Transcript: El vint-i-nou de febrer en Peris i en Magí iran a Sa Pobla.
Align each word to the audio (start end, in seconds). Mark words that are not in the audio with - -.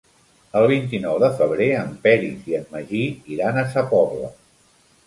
El 0.61 0.63
vint-i-nou 0.71 1.19
de 1.25 1.29
febrer 1.41 1.67
en 1.83 1.93
Peris 2.09 2.51
i 2.55 2.59
en 2.63 2.67
Magí 2.75 3.05
iran 3.39 3.65
a 3.65 3.69
Sa 3.77 3.87
Pobla. 3.95 4.35